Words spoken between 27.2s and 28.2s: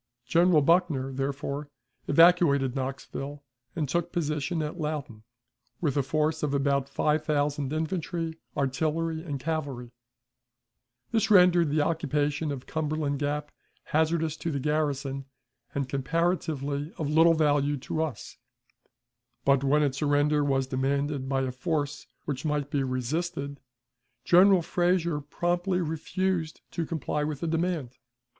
with the demand.